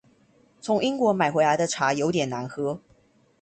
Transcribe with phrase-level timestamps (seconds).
[0.61, 2.81] 從英國買回來的茶有點難喝